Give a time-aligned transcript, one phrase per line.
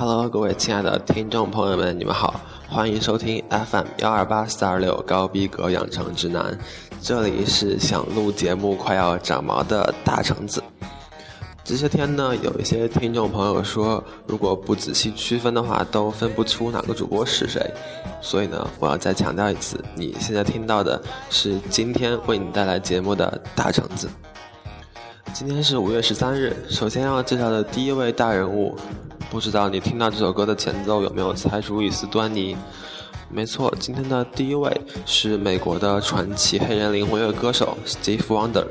[0.00, 6.58] Hello，各位亲爱的听众朋友们，你们好，欢迎收听 FM 幺二八四二六高逼格养成指南，
[7.02, 10.62] 这里是想录节目快要长毛的大橙子。
[11.62, 17.70] 这些天呢，有一些听众朋友说，如果不仔细区分的话，都分不出哪个主播是谁。
[18.22, 20.98] 所以呢，我要再强调一次，你现在听到的
[21.28, 24.08] 是今天为你带来节目的大橙子。
[25.34, 28.74] 今天是五月十三日，首先要介绍的第一位大人物，
[29.30, 32.56] 不知道你听到这首歌的前奏有没有猜出一丝端倪？
[33.28, 34.68] 没错，今天的第一位
[35.06, 38.66] 是美国的传奇黑人灵魂乐歌手 Steve Wonder。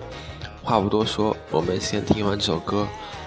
[0.61, 2.85] 话不多说，我们先听完这首歌，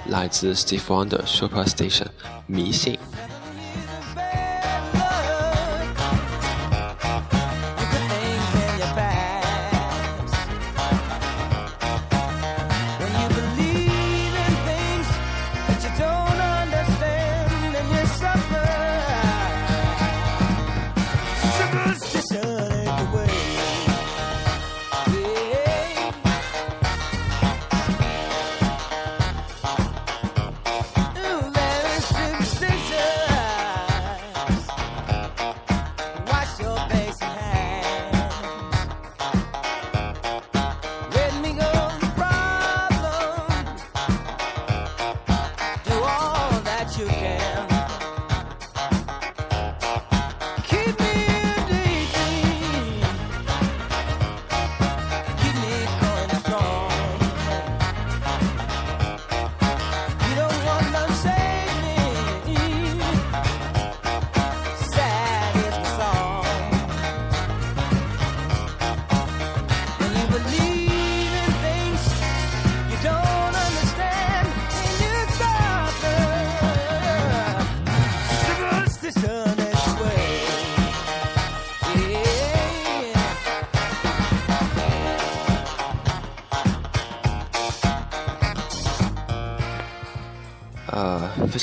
[0.08, 2.08] 来自 Steve Wonder Superstation
[2.46, 2.98] 迷信。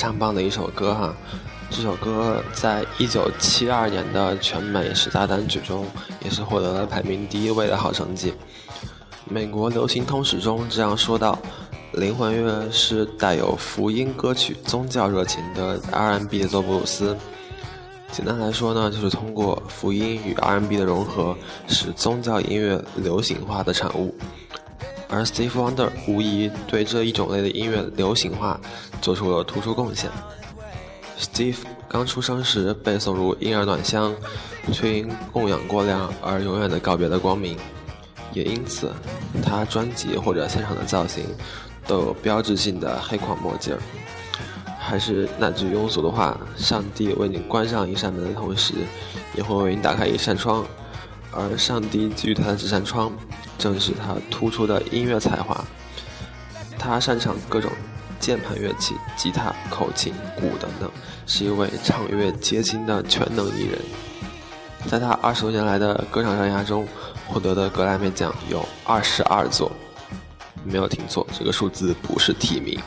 [0.00, 1.14] 非常棒的一首歌哈，
[1.68, 5.84] 这首歌在一九七二年的全美十大单曲中
[6.24, 8.32] 也是获得了排名第一位的好成绩。
[9.26, 11.38] 美国流行通史中这样说道：
[11.92, 17.14] 灵魂乐是带有福音歌曲、宗教热情的 R&B 的做布鲁斯。
[18.10, 21.36] 简单来说呢，就是通过福音与 R&B 的融合，
[21.68, 24.14] 使宗教音乐流行化的产物。
[25.10, 28.60] 而 Steve Wonder 无疑对这一种类的音乐流行化
[29.02, 30.10] 做出了突出贡献。
[31.18, 31.56] Steve
[31.88, 34.14] 刚出生时被送入婴儿暖箱，
[34.72, 37.58] 却因供氧过量而永远的告别了光明，
[38.32, 38.92] 也因此
[39.42, 41.24] 他专辑或者现场的造型
[41.86, 43.80] 都有标志性的黑框墨镜儿。
[44.78, 48.74] 还是那句庸俗的话：上帝为你关上一扇门的同时，
[49.36, 50.64] 也会为你打开一扇窗。
[51.32, 53.12] 而上帝给予他的这扇窗，
[53.60, 55.64] 正是他突出的音乐才华。
[56.78, 57.70] 他擅长各种
[58.18, 60.90] 键盘乐器，吉他、口琴、鼓等等，
[61.26, 63.78] 是一位唱乐皆精的全能艺人。
[64.88, 66.88] 在他二十多年来的歌唱生涯中，
[67.28, 69.70] 获得的格莱美奖有二十二座，
[70.64, 72.80] 没有听错，这个数字不是提名。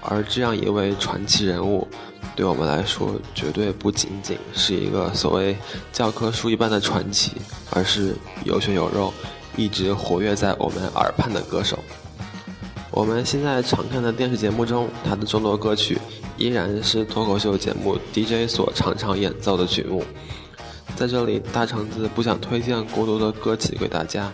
[0.00, 1.86] 而这样一位传奇人物。
[2.34, 5.54] 对我们来说，绝对不仅仅是一个所谓
[5.92, 7.32] 教科书一般的传奇，
[7.70, 9.12] 而是有血有肉、
[9.56, 11.78] 一直活跃在我们耳畔的歌手。
[12.90, 15.98] 我们现在常看的电视节目中，他的众多歌曲
[16.36, 20.04] 依然是脱口秀节目 DJ 所常常演奏的曲目。
[20.94, 24.30] 在这里，大橙子不想推荐过多的歌曲给大家，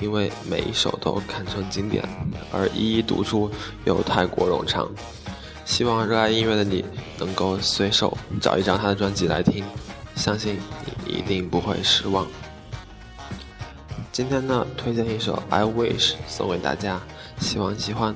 [0.00, 2.02] 因为每一首都堪称经典，
[2.50, 3.50] 而一一读出
[3.84, 4.90] 又太过冗长。
[5.66, 6.82] 希望热爱音乐的你
[7.18, 9.62] 能够随手找一张他的专辑来听，
[10.16, 10.58] 相信
[11.04, 12.26] 你一定不会失望。
[14.20, 17.00] 今天呢，推荐一首《I Wish》送给大家，
[17.40, 18.14] 希望喜欢。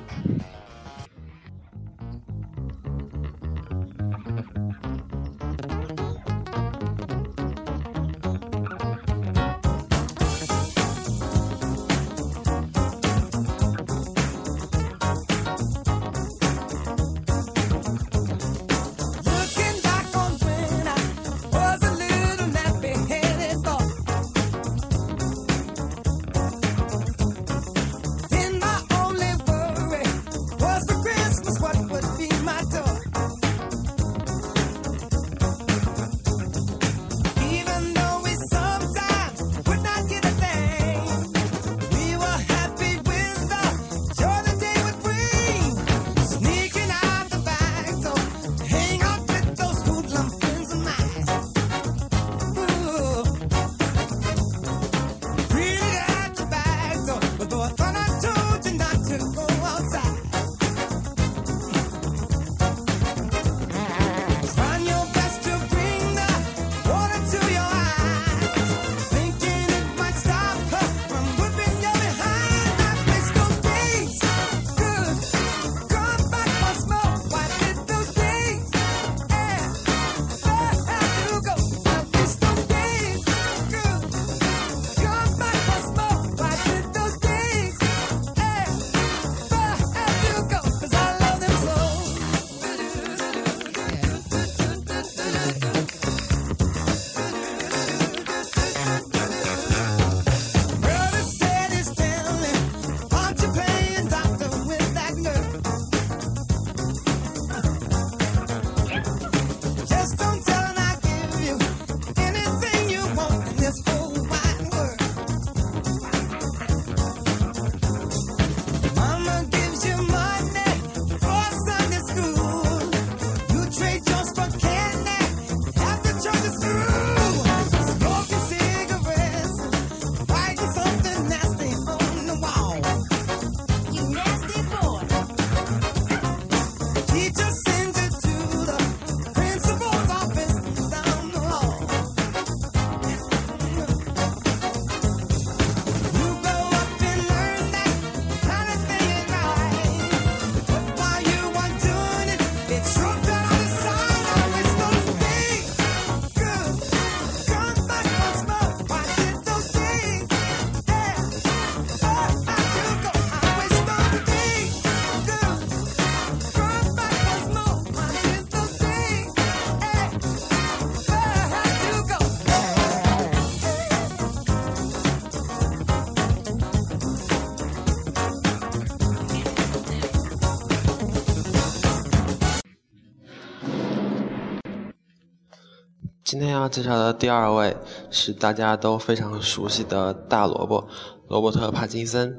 [186.37, 187.73] 今天要介绍的第二位
[188.11, 190.85] 是大家都非常熟悉的大萝卜
[191.29, 192.37] 罗伯特·帕金森。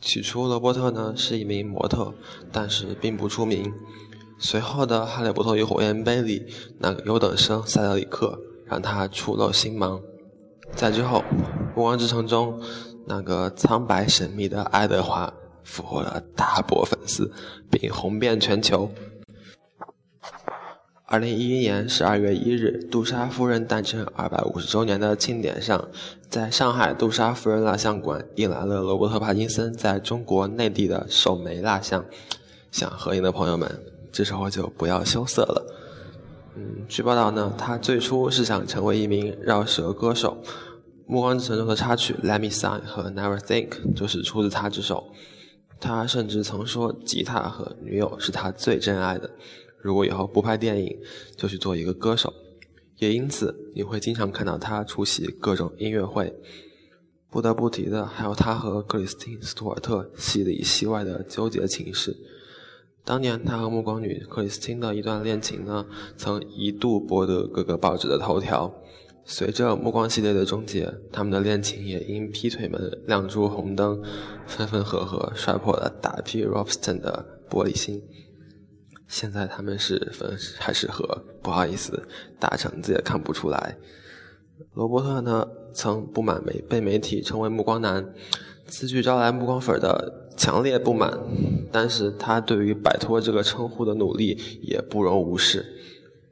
[0.00, 2.14] 起初，罗伯特呢是一名模特，
[2.50, 3.70] 但是并不出名。
[4.38, 6.42] 随后的《哈利波特与火焰杯》里，
[6.78, 10.00] 那个优等生塞德里克让他初露星芒。
[10.74, 11.18] 在之后，
[11.76, 12.58] 《暮光之城》中，
[13.06, 15.30] 那个苍白神秘的爱德华
[15.62, 17.30] 俘获了大波粉丝，
[17.70, 18.90] 并红遍全球。
[21.12, 25.90] 二零一一年十二月一日，杜莎夫人诞辰二百五十周年的庆典上，
[26.30, 32.02] 在上海杜莎夫人蜡像馆迎来了罗伯特·帕金森在中国内地的首枚蜡像。
[32.70, 33.70] 想合影的朋友们，
[34.10, 35.76] 这时候就不要羞涩了。
[36.56, 40.38] 嗯，据报道呢，他最初是想成为一名饶舌歌手，
[41.06, 45.10] 《暮光之城》中的插曲《Let Me Sign》和《Never Think》就是出自他之手。
[45.78, 49.28] 他甚至曾说，吉他和女友是他最珍爱的。
[49.82, 50.96] 如果以后不拍电影，
[51.36, 52.32] 就去做一个歌手。
[52.98, 56.32] 也因此，你会经常看到他出席各种音乐会。
[57.28, 62.16] 不得不提的还有他和克里斯汀·斯图尔特戏里戏外的纠结情事。
[63.04, 65.84] 当年他和暮光女克里斯汀的一段恋情呢，
[66.16, 68.72] 曾一度博得各个报纸的头条。
[69.24, 74.02] 随着暮光系列的终结，他们的恋情也因劈腿门亮出红灯，
[74.46, 78.02] 分分合合，摔破了大 P Robson 的玻璃心。
[79.12, 81.22] 现在他们是分还是合？
[81.42, 82.02] 不好意思，
[82.40, 83.76] 大橙子也看不出来。
[84.72, 88.14] 罗伯特呢，曾不满媒被媒体称为“目光男”，
[88.66, 91.20] 此举招来目光粉的强烈不满。
[91.70, 95.62] 但是他对于摆脱这个称呼的努力也不容无视。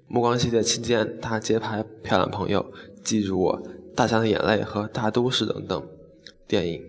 [0.08, 2.64] 目光系列期间，他接拍《漂亮朋友》
[3.04, 3.62] 《记住我》
[3.94, 5.86] 《大象的眼泪》和《大都市》等等
[6.48, 6.82] 电影，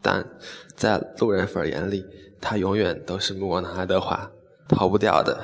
[0.00, 0.26] 但
[0.74, 2.06] 在路人粉眼里，
[2.40, 4.30] 他永远都是目光男爱德华。
[4.70, 5.42] 逃不掉的。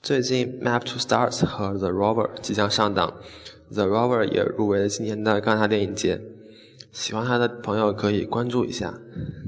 [0.00, 3.20] 最近，《Map to Stars》和《The Rover》即将上档，
[3.74, 6.20] 《The Rover》也入围了今年的戛纳电影节。
[6.92, 8.94] 喜欢他的朋友可以关注一下。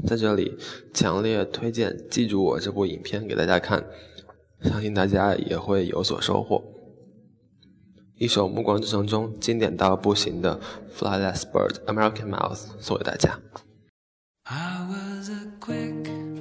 [0.06, 0.58] 在这里，
[0.92, 3.84] 强烈推荐《记住我》这部影片给大家看，
[4.62, 6.62] 相信大家也会有所收获。
[8.16, 10.60] 一首《暮光之城》中经典到不行的
[10.92, 13.40] 《Fly Less Bird》American Mouse 送给大家。
[14.44, 16.31] 好啦，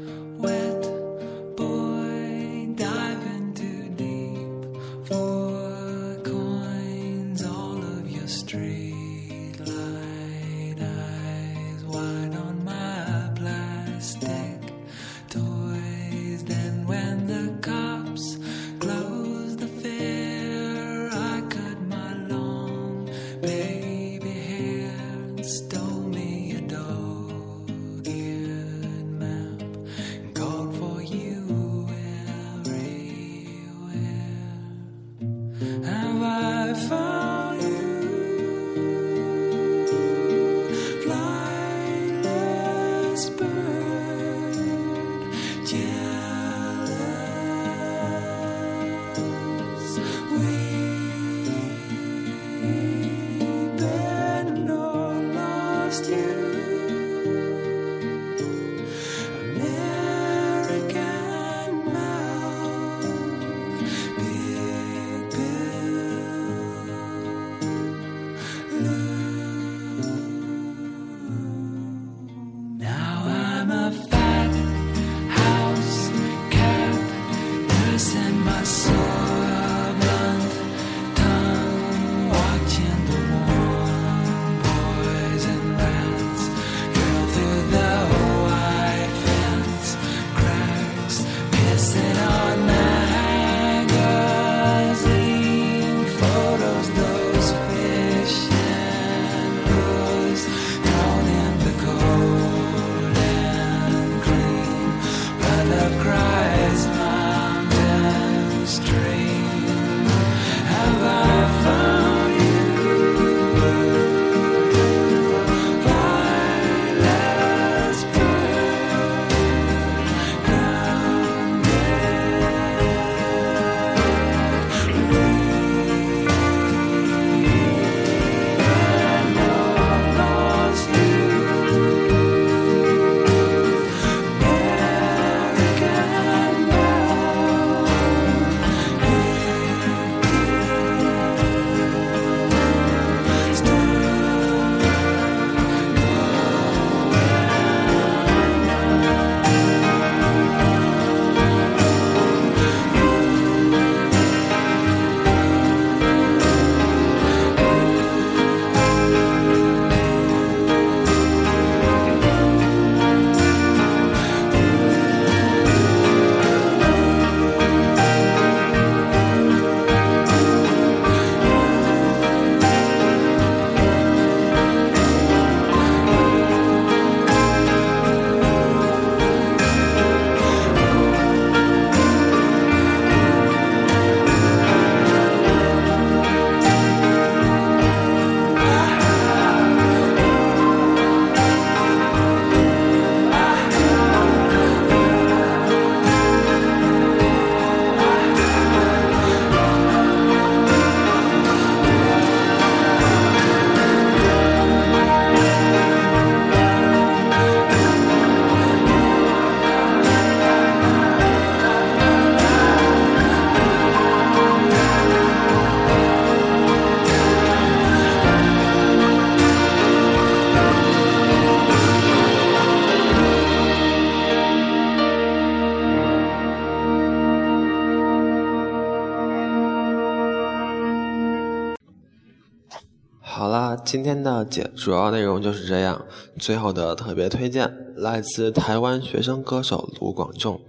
[233.91, 236.05] 今天的节主要内容就是这样。
[236.39, 240.61] 最后的特别推荐来自台湾学生歌手卢广仲，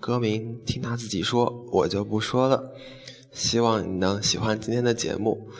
[0.00, 2.72] 歌名听他自己说，我就不说了。
[3.30, 5.50] 希望你能喜欢今天的节目，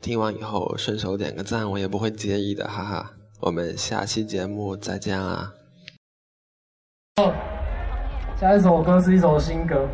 [0.00, 3.10] 听完以后顺手点个赞，我也不会介意的，哈哈。
[3.40, 5.52] 我们下期节目再见啦！
[8.40, 9.86] 下一首歌是一首新歌。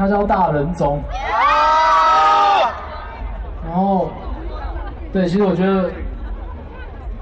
[0.00, 0.98] 他叫大人中，
[3.68, 4.08] 然后，
[5.12, 5.90] 对，其实我觉得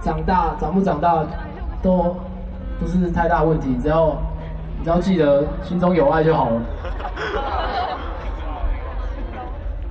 [0.00, 1.25] 长大长不长大
[1.82, 2.16] 都
[2.78, 4.16] 不是太大问题，只要
[4.85, 6.61] 只要记得心中有爱就好了。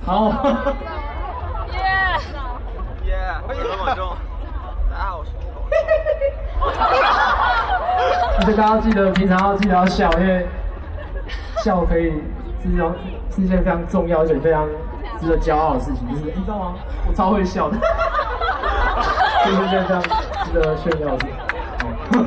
[0.06, 0.30] 好，
[1.70, 1.80] 耶
[3.04, 4.16] 耶，欢迎何广中，
[4.90, 8.46] 大家好，我是吴广仲。
[8.48, 10.46] 就大家记得平常要记得要笑，因为
[11.62, 12.14] 笑可以。
[12.62, 12.76] 是一
[13.34, 14.66] 是一件非常重要而且非常
[15.20, 16.74] 值得骄傲的事情，就是你知道吗？
[17.08, 17.76] 我超会笑的，
[19.46, 21.26] 就是一件非常值得炫耀的。
[21.26, 21.26] 事
[22.12, 22.26] 情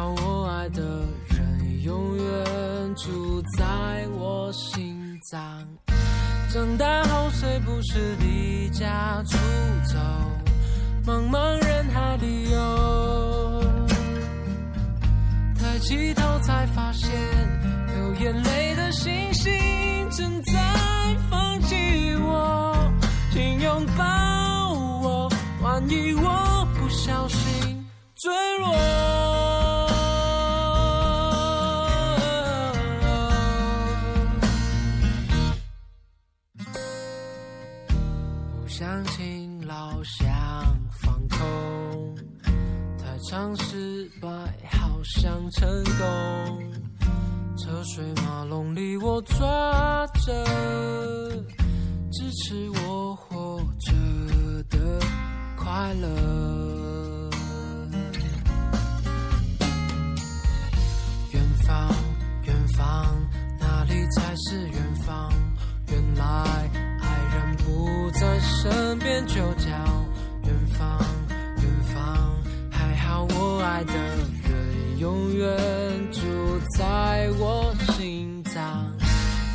[0.00, 0.82] 我爱的
[1.28, 1.82] 人。
[1.82, 5.40] 永远住在我心脏。
[6.48, 9.36] 长大后谁不是离家出
[9.92, 9.98] 走，
[11.04, 13.64] 茫茫人海里游。
[15.58, 17.10] 抬起头才发现，
[17.88, 19.52] 流眼泪的星星
[20.10, 20.52] 正在
[21.28, 22.76] 放弃我。
[23.32, 24.04] 请拥抱
[25.02, 25.28] 我，
[25.62, 27.84] 万一我不小心
[28.14, 29.31] 坠落。
[38.74, 40.26] 想勤劳想
[40.92, 42.16] 放空，
[42.98, 44.26] 太常失败
[44.70, 46.72] 好像成功。
[47.58, 50.46] 车水马龙里我抓着
[52.10, 53.92] 支持我活着
[54.70, 54.98] 的
[55.54, 57.30] 快乐。
[61.32, 61.94] 远方，
[62.44, 63.06] 远方，
[63.60, 65.30] 哪里才是远方？
[65.88, 66.71] 原来。
[67.82, 69.66] 不在身边就叫
[70.44, 71.00] 远方，
[71.56, 72.30] 远方。
[72.70, 75.58] 还好我爱的人永远
[76.12, 76.20] 住
[76.78, 78.62] 在我心脏。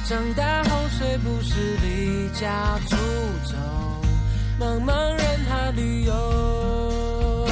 [0.05, 2.97] 长大后谁不是离家出
[3.45, 3.55] 走，
[4.59, 7.47] 茫茫人海里游。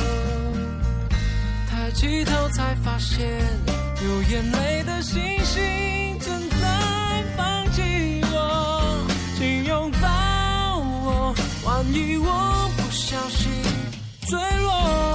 [1.70, 3.26] 抬起头才发现，
[4.02, 5.64] 流眼泪的星星
[11.86, 13.52] 万一我不小心
[14.28, 15.15] 坠落，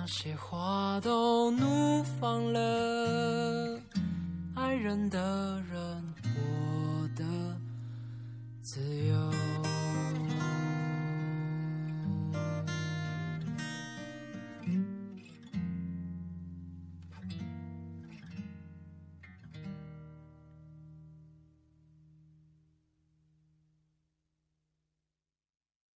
[0.00, 3.80] 那些花都怒放了，
[4.54, 5.18] 爱人的
[5.68, 7.24] 人，我的
[8.62, 9.27] 自由。